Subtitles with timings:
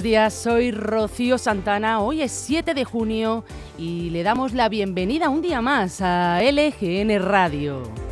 [0.00, 2.00] Buenos días, soy Rocío Santana.
[2.00, 3.44] Hoy es 7 de junio
[3.76, 8.09] y le damos la bienvenida un día más a LGN Radio.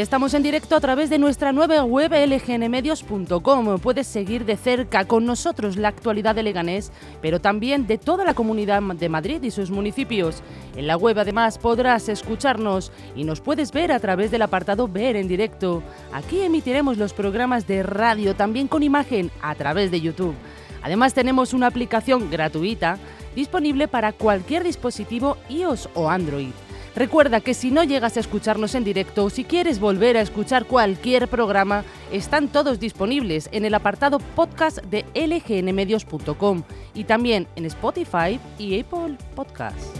[0.00, 3.78] Estamos en directo a través de nuestra nueva web lgnmedios.com.
[3.78, 8.32] Puedes seguir de cerca con nosotros la actualidad de Leganés, pero también de toda la
[8.32, 10.42] comunidad de Madrid y sus municipios.
[10.76, 15.14] En la web además podrás escucharnos y nos puedes ver a través del apartado Ver
[15.14, 15.82] en directo.
[16.14, 20.34] Aquí emitiremos los programas de radio también con imagen a través de YouTube.
[20.82, 22.96] Además tenemos una aplicación gratuita
[23.36, 26.52] disponible para cualquier dispositivo iOS o Android.
[26.94, 30.66] Recuerda que si no llegas a escucharnos en directo o si quieres volver a escuchar
[30.66, 36.62] cualquier programa, están todos disponibles en el apartado podcast de lgnmedios.com
[36.94, 39.92] y también en Spotify y Apple Podcasts.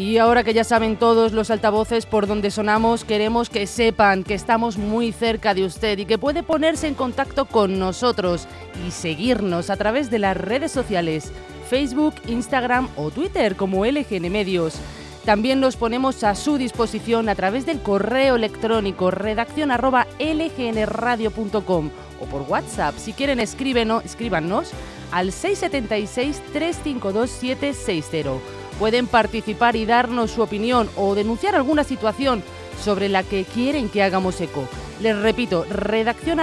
[0.00, 4.32] Y ahora que ya saben todos los altavoces por donde sonamos, queremos que sepan que
[4.32, 8.48] estamos muy cerca de usted y que puede ponerse en contacto con nosotros
[8.88, 11.30] y seguirnos a través de las redes sociales,
[11.68, 14.76] Facebook, Instagram o Twitter como LGN Medios.
[15.26, 19.76] También nos ponemos a su disposición a través del correo electrónico redacción o
[22.24, 22.94] por WhatsApp.
[22.96, 24.70] Si quieren escríbenos, escríbanos
[25.12, 32.42] al 676 352 760 pueden participar y darnos su opinión o denunciar alguna situación
[32.82, 34.66] sobre la que quieren que hagamos eco.
[35.00, 36.40] Les repito, redacción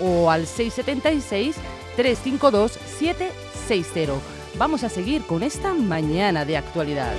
[0.00, 1.56] o al 676
[1.96, 4.12] 352 760.
[4.56, 7.12] Vamos a seguir con esta mañana de actualidad.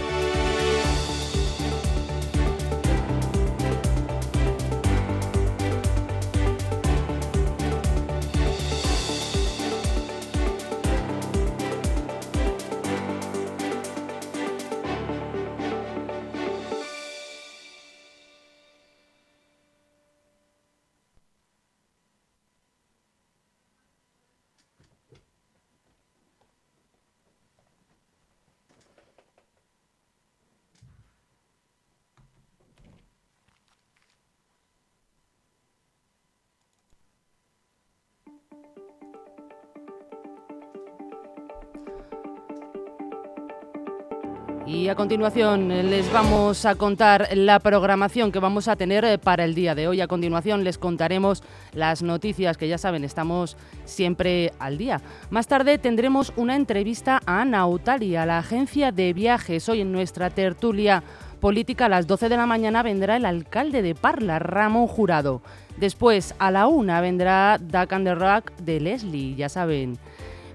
[44.68, 49.20] Y a continuación eh, les vamos a contar la programación que vamos a tener eh,
[49.20, 50.02] para el día de hoy.
[50.02, 51.44] A continuación les contaremos
[51.74, 55.02] las noticias que ya saben, estamos siempre al día.
[55.30, 59.70] Más tarde tendremos una entrevista a Nautalia, la agencia de viajes.
[59.70, 61.04] Hoy en nuestra tertulia
[61.40, 65.44] política a las 12 de la mañana vendrá el alcalde de Parla, Ramón Jurado.
[65.78, 70.00] Después a la una vendrá Duck and the Rock de Leslie, ya saben.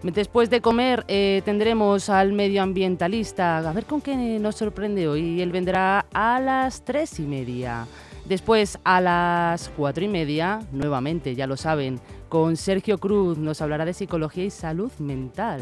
[0.02, 5.42] Después de comer eh, tendremos al medioambientalista, a ver con qué nos sorprende hoy.
[5.42, 7.86] Él vendrá a las tres y media.
[8.24, 12.00] Después a las cuatro y media, nuevamente, ya lo saben,
[12.30, 15.60] con Sergio Cruz nos hablará de psicología y salud mental.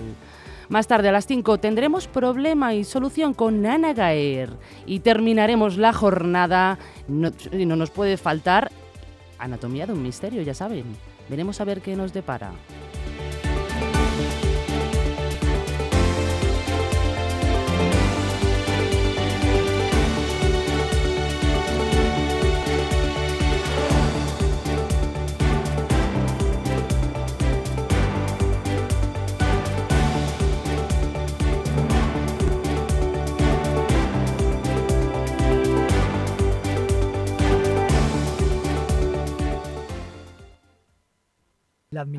[0.68, 4.50] Más tarde a las 5 tendremos problema y solución con Ana Gaer
[4.84, 6.78] y terminaremos la jornada,
[7.08, 8.70] no, no nos puede faltar
[9.38, 10.84] anatomía de un misterio, ya saben.
[11.30, 12.52] Veremos a ver qué nos depara.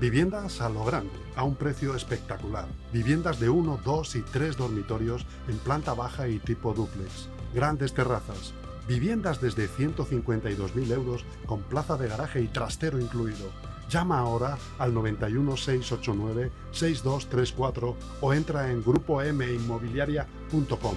[0.00, 2.66] Viviendas a lo grande, a un precio espectacular.
[2.90, 7.28] Viviendas de 1, 2 y 3 dormitorios en planta baja y tipo duplex.
[7.52, 8.54] Grandes terrazas.
[8.88, 13.50] Viviendas desde 152.000 euros con plaza de garaje y trastero incluido.
[13.90, 20.94] Llama ahora al 91 689 6234 o entra en grupominmobiliaria.com.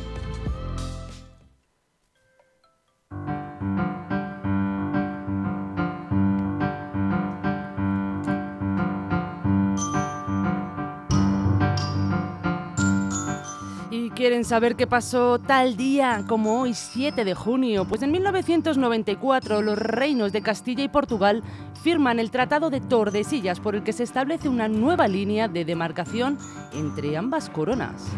[14.45, 20.31] saber qué pasó tal día como hoy, 7 de junio, pues en 1994 los reinos
[20.31, 21.43] de Castilla y Portugal
[21.81, 26.37] firman el Tratado de Tordesillas por el que se establece una nueva línea de demarcación
[26.73, 28.11] entre ambas coronas.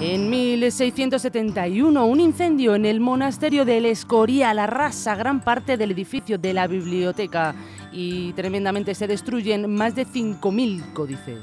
[0.00, 6.52] En 1671, un incendio en el monasterio del Escorial arrasa gran parte del edificio de
[6.52, 7.54] la biblioteca
[7.94, 11.38] y tremendamente se destruyen más de 5.000 códices.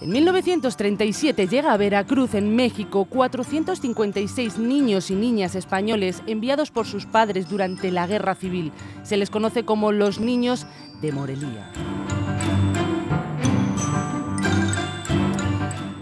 [0.00, 7.06] En 1937 llega a Veracruz, en México, 456 niños y niñas españoles enviados por sus
[7.06, 8.72] padres durante la Guerra Civil.
[9.04, 10.66] Se les conoce como los niños
[11.00, 11.70] de Morelia.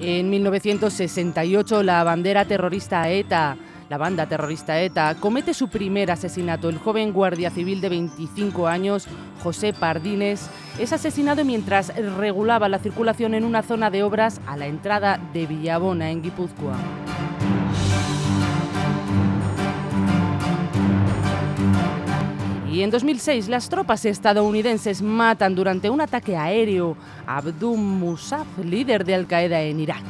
[0.01, 3.59] En 1968 la bandera terrorista ETA
[3.91, 6.69] la banda terrorista ETA comete su primer asesinato.
[6.69, 9.09] El joven guardia civil de 25 años,
[9.43, 10.49] José Pardines,
[10.79, 15.45] es asesinado mientras regulaba la circulación en una zona de obras a la entrada de
[15.47, 16.77] Villabona, en Guipúzcoa.
[22.71, 26.97] Y en 2006 las tropas estadounidenses matan durante un ataque aéreo
[27.27, 30.05] a Abdul Musaf, líder de Al Qaeda en Irak.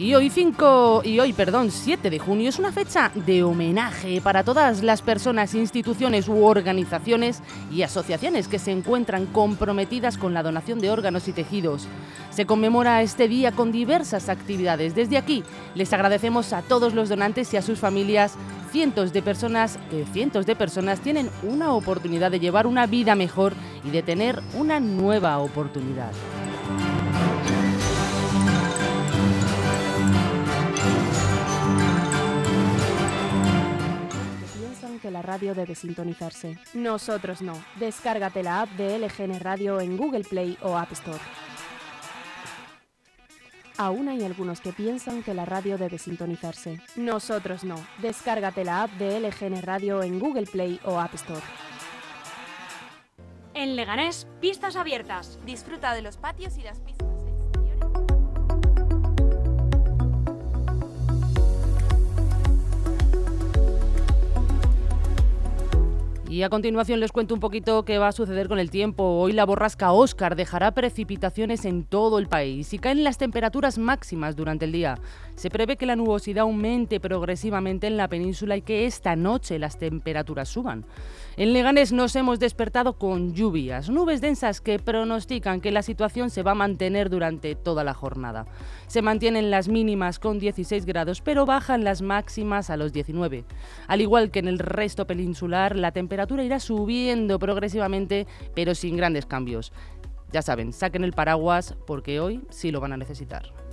[0.00, 4.42] Y hoy 5 y hoy, perdón, 7 de junio es una fecha de homenaje para
[4.42, 10.80] todas las personas, instituciones u organizaciones y asociaciones que se encuentran comprometidas con la donación
[10.80, 11.86] de órganos y tejidos.
[12.30, 14.94] Se conmemora este día con diversas actividades.
[14.94, 15.44] Desde aquí
[15.74, 18.36] les agradecemos a todos los donantes y a sus familias.
[18.72, 23.52] Cientos de personas, eh, cientos de personas tienen una oportunidad de llevar una vida mejor
[23.84, 26.12] y de tener una nueva oportunidad.
[35.22, 36.58] Radio debe sintonizarse.
[36.74, 37.54] Nosotros no.
[37.76, 41.20] Descárgate la app de LGN Radio en Google Play o App Store.
[43.80, 46.80] Aún hay algunos que piensan que la radio debe sintonizarse.
[46.96, 47.76] Nosotros no.
[48.02, 51.40] Descárgate la app de LGN Radio en Google Play o App Store.
[53.54, 55.38] En Leganés, pistas abiertas.
[55.46, 57.09] Disfruta de los patios y las pistas.
[66.30, 69.02] Y a continuación les cuento un poquito qué va a suceder con el tiempo.
[69.02, 74.36] Hoy la borrasca Oscar dejará precipitaciones en todo el país y caen las temperaturas máximas
[74.36, 74.96] durante el día.
[75.40, 79.78] Se prevé que la nubosidad aumente progresivamente en la península y que esta noche las
[79.78, 80.84] temperaturas suban.
[81.38, 86.42] En Leganés nos hemos despertado con lluvias, nubes densas que pronostican que la situación se
[86.42, 88.44] va a mantener durante toda la jornada.
[88.86, 93.46] Se mantienen las mínimas con 16 grados, pero bajan las máximas a los 19.
[93.88, 99.24] Al igual que en el resto peninsular, la temperatura irá subiendo progresivamente, pero sin grandes
[99.24, 99.72] cambios.
[100.34, 103.69] Ya saben, saquen el paraguas porque hoy sí lo van a necesitar.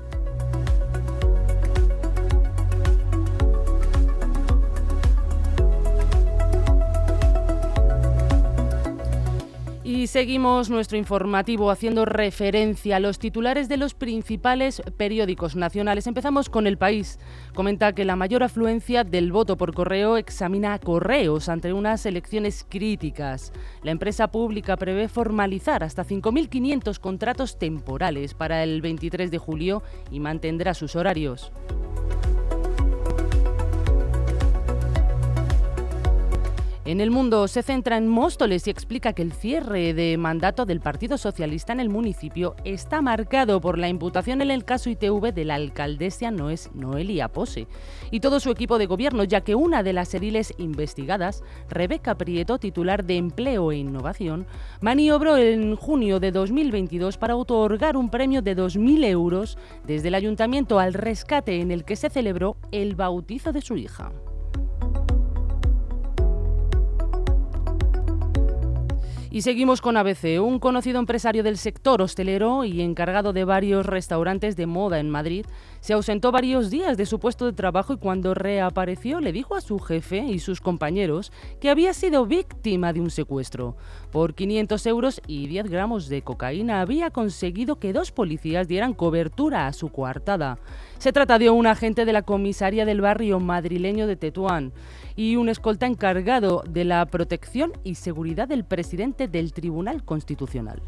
[9.87, 16.07] Y seguimos nuestro informativo haciendo referencia a los titulares de los principales periódicos nacionales.
[16.07, 17.19] Empezamos con El País.
[17.55, 23.53] Comenta que la mayor afluencia del voto por correo examina correos ante unas elecciones críticas.
[23.81, 30.19] La empresa pública prevé formalizar hasta 5.500 contratos temporales para el 23 de julio y
[30.19, 31.53] mantendrá sus horarios.
[36.87, 40.79] En el mundo se centra en Móstoles y explica que el cierre de mandato del
[40.79, 45.43] Partido Socialista en el municipio está marcado por la imputación en el caso ITV de
[45.43, 47.67] la alcaldesa Noelia Pose
[48.09, 52.57] y todo su equipo de gobierno, ya que una de las ediles investigadas, Rebeca Prieto,
[52.57, 54.47] titular de Empleo e Innovación,
[54.79, 60.79] maniobró en junio de 2022 para otorgar un premio de 2.000 euros desde el ayuntamiento
[60.79, 64.13] al rescate en el que se celebró el bautizo de su hija.
[69.37, 70.41] Y seguimos con ABC.
[70.41, 75.45] Un conocido empresario del sector hostelero y encargado de varios restaurantes de moda en Madrid
[75.79, 79.61] se ausentó varios días de su puesto de trabajo y cuando reapareció le dijo a
[79.61, 83.77] su jefe y sus compañeros que había sido víctima de un secuestro.
[84.11, 89.67] Por 500 euros y 10 gramos de cocaína había conseguido que dos policías dieran cobertura
[89.67, 90.57] a su coartada.
[90.99, 94.73] Se trata de un agente de la comisaría del barrio madrileño de Tetuán
[95.15, 100.81] y un escolta encargado de la protección y seguridad del presidente del Tribunal Constitucional.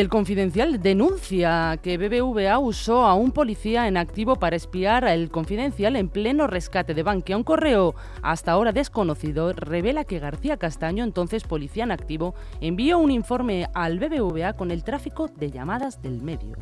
[0.00, 5.94] El Confidencial denuncia que BBVA usó a un policía en activo para espiar al Confidencial
[5.94, 7.36] en pleno rescate de Bankia.
[7.36, 13.10] Un correo hasta ahora desconocido revela que García Castaño, entonces policía en activo, envió un
[13.10, 16.56] informe al BBVA con el tráfico de llamadas del medio.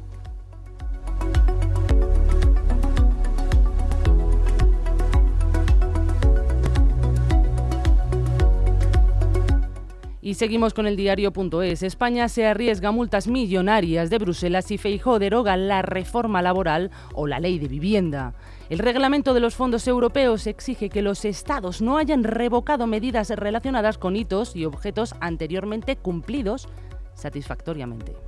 [10.29, 11.83] Y seguimos con el diario.es.
[11.83, 17.41] España se arriesga multas millonarias de Bruselas y Feijó deroga la reforma laboral o la
[17.41, 18.35] ley de vivienda.
[18.69, 23.97] El reglamento de los fondos europeos exige que los estados no hayan revocado medidas relacionadas
[23.97, 26.69] con hitos y objetos anteriormente cumplidos
[27.15, 28.28] satisfactoriamente.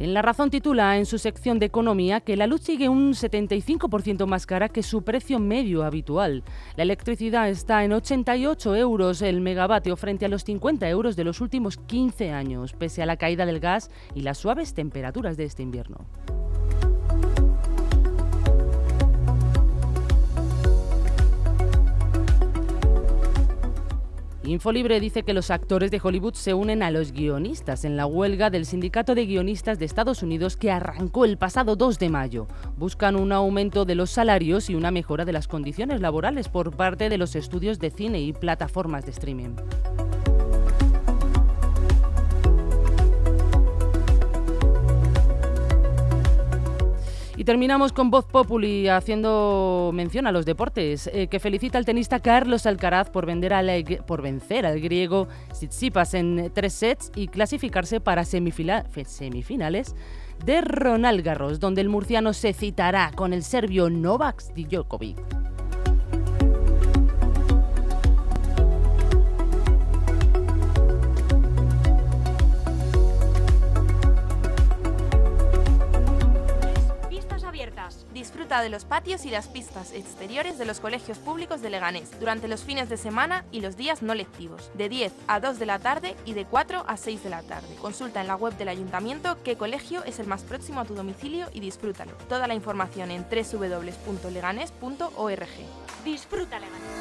[0.00, 4.24] En La Razón titula en su sección de economía que la luz sigue un 75%
[4.24, 6.42] más cara que su precio medio habitual.
[6.76, 11.42] La electricidad está en 88 euros el megavatio frente a los 50 euros de los
[11.42, 15.62] últimos 15 años, pese a la caída del gas y las suaves temperaturas de este
[15.62, 16.06] invierno.
[24.50, 28.50] Infolibre dice que los actores de Hollywood se unen a los guionistas en la huelga
[28.50, 32.48] del Sindicato de Guionistas de Estados Unidos que arrancó el pasado 2 de mayo.
[32.76, 37.08] Buscan un aumento de los salarios y una mejora de las condiciones laborales por parte
[37.08, 39.54] de los estudios de cine y plataformas de streaming.
[47.40, 52.20] Y terminamos con Voz Populi haciendo mención a los deportes, eh, que felicita al tenista
[52.20, 59.94] Carlos Alcaraz por, vencer al griego Tsitsipas en tres sets y clasificarse para semifinales
[60.44, 65.49] de Ronald Garros, donde el murciano se citará con el serbio Novak Djokovic.
[78.50, 82.64] De los patios y las pistas exteriores de los colegios públicos de Leganés durante los
[82.64, 86.16] fines de semana y los días no lectivos, de 10 a 2 de la tarde
[86.24, 87.76] y de 4 a 6 de la tarde.
[87.80, 91.46] Consulta en la web del ayuntamiento qué colegio es el más próximo a tu domicilio
[91.52, 92.10] y disfrútalo.
[92.28, 95.48] Toda la información en www.leganés.org.
[96.04, 96.99] Disfruta Leganés.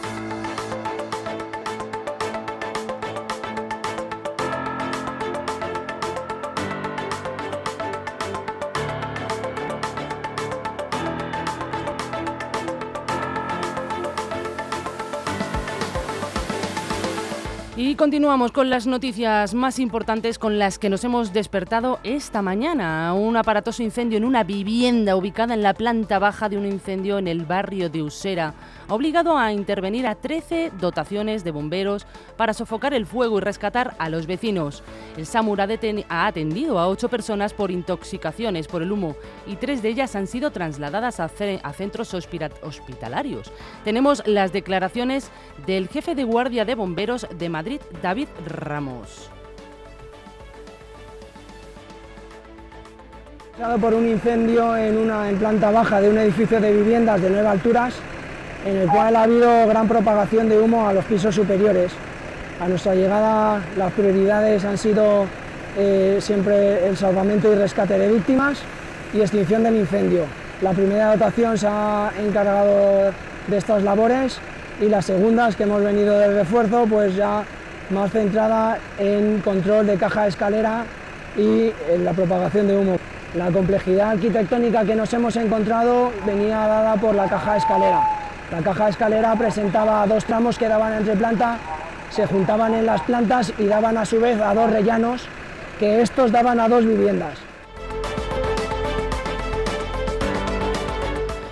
[17.89, 23.15] Y continuamos con las noticias más importantes con las que nos hemos despertado esta mañana.
[23.15, 27.27] Un aparatoso incendio en una vivienda ubicada en la planta baja de un incendio en
[27.27, 28.53] el barrio de Usera
[28.89, 33.95] ha obligado a intervenir a 13 dotaciones de bomberos para sofocar el fuego y rescatar
[33.99, 34.83] a los vecinos.
[35.15, 39.15] El SAMUR ha, atendido a ocho personas por intoxicaciones por el humo
[39.45, 41.29] y tres de ellas han sido trasladadas a,
[41.63, 43.51] a centros hospitalarios.
[43.83, 45.29] Tenemos las declaraciones
[45.67, 49.29] del jefe de guardia de bomberos de Madrid, David Ramos.
[53.81, 57.93] por un incendio en una planta baja de un edificio de viviendas de nueve alturas
[58.65, 61.91] en el cual ha habido gran propagación de humo a los pisos superiores.
[62.61, 65.25] A nuestra llegada las prioridades han sido
[65.77, 68.59] eh, siempre el salvamento y rescate de víctimas
[69.13, 70.23] y extinción del incendio.
[70.61, 73.11] La primera dotación se ha encargado
[73.47, 74.39] de estas labores
[74.81, 77.43] y las segundas que hemos venido de refuerzo pues ya
[77.89, 80.85] más centrada en control de caja de escalera
[81.37, 82.97] y en la propagación de humo.
[83.35, 88.01] La complejidad arquitectónica que nos hemos encontrado venía dada por la caja de escalera.
[88.51, 91.57] La caja de escalera presentaba dos tramos que daban entre planta,
[92.09, 95.27] se juntaban en las plantas y daban a su vez a dos rellanos,
[95.79, 97.48] que estos daban a dos viviendas.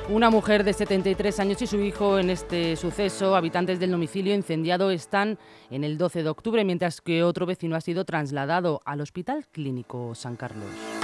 [0.09, 4.89] Una mujer de 73 años y su hijo en este suceso, habitantes del domicilio incendiado,
[4.89, 5.37] están
[5.69, 10.15] en el 12 de octubre, mientras que otro vecino ha sido trasladado al Hospital Clínico
[10.15, 10.96] San Carlos.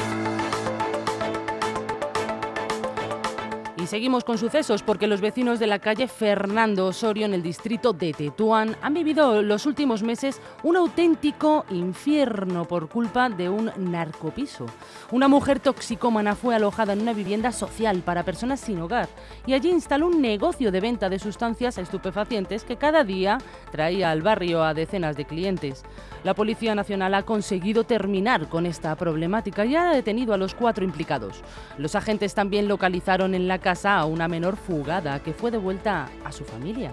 [3.83, 7.91] Y seguimos con sucesos porque los vecinos de la calle Fernando Osorio en el distrito
[7.91, 14.67] de Tetuán han vivido los últimos meses un auténtico infierno por culpa de un narcopiso.
[15.11, 19.09] Una mujer toxicómana fue alojada en una vivienda social para personas sin hogar
[19.45, 23.37] y allí instaló un negocio de venta de sustancias estupefacientes que cada día
[23.69, 25.83] traía al barrio a decenas de clientes.
[26.23, 30.85] La Policía Nacional ha conseguido terminar con esta problemática y ha detenido a los cuatro
[30.85, 31.41] implicados.
[31.77, 36.31] Los agentes también localizaron en la casa a una menor fugada que fue devuelta a
[36.31, 36.91] su familia.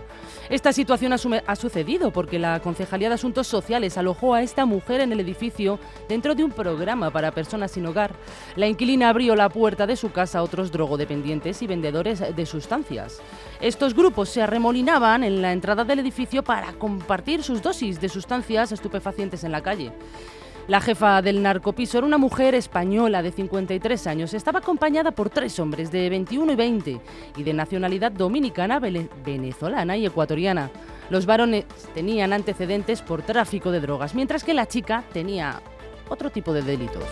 [0.49, 5.13] Esta situación ha, sucedido porque la Concejalía de Asuntos Sociales alojó a esta mujer en
[5.13, 8.15] el edificio dentro de un programa para personas sin hogar.
[8.57, 13.21] La inquilina abrió la puerta de su casa a otros drogodependientes y vendedores de sustancias.
[13.61, 18.73] Estos grupos se arremolinaban en la entrada del edificio para compartir sus dosis de sustancias
[18.73, 19.93] estupefacientes en la calle.
[20.69, 24.35] La jefa del narcopiso era una mujer española de 53 años.
[24.35, 27.01] Estaba acompañada por tres hombres de 21 y 20
[27.37, 30.71] y de nacionalidad dominicana, venezolana y ecuatoriana.
[31.09, 35.61] Los varones tenían antecedentes por tráfico de drogas, mientras que la chica tenía
[36.09, 37.05] otro tipo de delitos.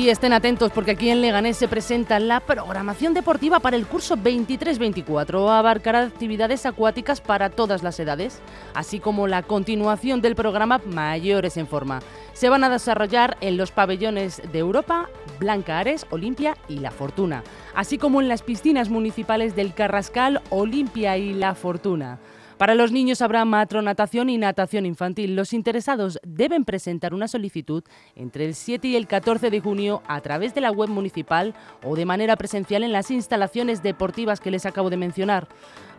[0.00, 4.16] Y estén atentos porque aquí en Leganés se presenta la programación deportiva para el curso
[4.16, 5.50] 23-24.
[5.50, 8.40] Abarcará actividades acuáticas para todas las edades,
[8.72, 12.00] así como la continuación del programa Mayores en Forma.
[12.32, 17.44] Se van a desarrollar en los pabellones de Europa, Blanca Ares, Olimpia y La Fortuna,
[17.74, 22.20] así como en las piscinas municipales del Carrascal, Olimpia y La Fortuna.
[22.60, 25.34] Para los niños habrá matronatación y natación infantil.
[25.34, 27.82] Los interesados deben presentar una solicitud
[28.14, 31.96] entre el 7 y el 14 de junio a través de la web municipal o
[31.96, 35.48] de manera presencial en las instalaciones deportivas que les acabo de mencionar.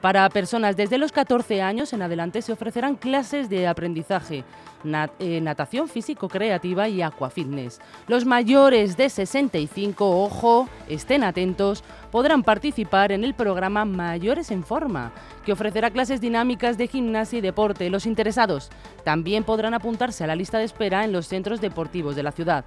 [0.01, 4.44] Para personas desde los 14 años en adelante se ofrecerán clases de aprendizaje,
[5.20, 7.80] eh, natación físico-creativa y aquafitness.
[8.08, 15.12] Los mayores de 65, ojo, estén atentos, podrán participar en el programa Mayores en Forma,
[15.46, 17.90] que ofrecerá clases dinámicas de gimnasia y deporte.
[17.90, 18.70] Los interesados
[19.03, 22.66] también podrán apuntarse a la lista de espera en los centros deportivos de la ciudad.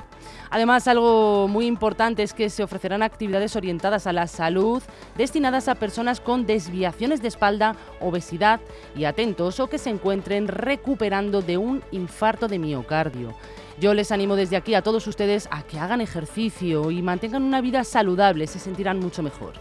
[0.50, 4.82] Además, algo muy importante es que se ofrecerán actividades orientadas a la salud
[5.16, 8.60] destinadas a personas con desviaciones de espalda, obesidad
[8.96, 13.34] y atentos o que se encuentren recuperando de un infarto de miocardio.
[13.80, 17.60] Yo les animo desde aquí a todos ustedes a que hagan ejercicio y mantengan una
[17.60, 19.54] vida saludable, se sentirán mucho mejor.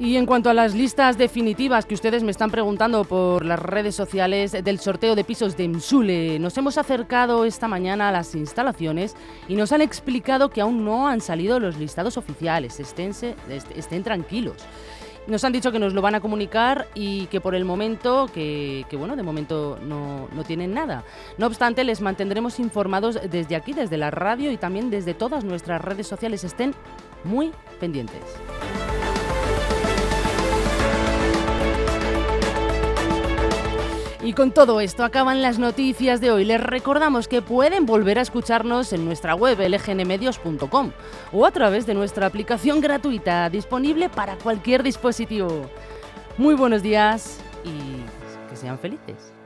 [0.00, 3.94] Y en cuanto a las listas definitivas que ustedes me están preguntando por las redes
[3.94, 9.16] sociales del sorteo de pisos de Msule, nos hemos acercado esta mañana a las instalaciones
[9.48, 12.80] y nos han explicado que aún no han salido los listados oficiales.
[12.80, 14.56] estén tranquilos.
[15.28, 18.86] Nos han dicho que nos lo van a comunicar y que por el momento, que,
[18.92, 21.04] bueno, de momento no, no, tienen nada.
[21.36, 25.82] No obstante, les mantendremos informados desde aquí, desde la radio y también desde todas nuestras
[25.82, 26.44] redes sociales.
[26.44, 26.74] Estén
[27.24, 28.22] muy pendientes.
[34.28, 36.44] Y con todo esto acaban las noticias de hoy.
[36.44, 40.92] Les recordamos que pueden volver a escucharnos en nuestra web lgnmedios.com
[41.32, 45.70] o a través de nuestra aplicación gratuita disponible para cualquier dispositivo.
[46.36, 49.37] Muy buenos días y que sean felices.